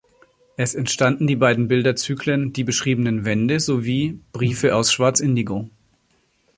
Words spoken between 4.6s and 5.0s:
aus